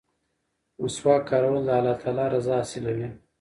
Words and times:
مسواک 0.81 1.21
کارول 1.29 1.63
د 1.67 1.69
الله 1.77 1.95
تعالی 2.01 2.25
رضا 2.35 2.53
حاصلوي. 2.59 3.07